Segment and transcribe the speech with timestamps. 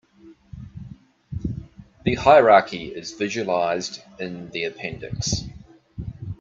[2.05, 5.41] The hierarchy is visualized in the appendix.